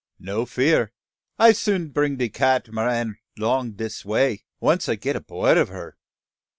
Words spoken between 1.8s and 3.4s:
bring de Cat'maran